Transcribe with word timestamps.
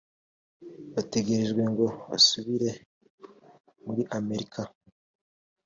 bategerejwe 0.93 1.61
ngo 1.71 1.85
basubire 2.09 2.69
muri 3.85 4.03
amerika 4.17 4.61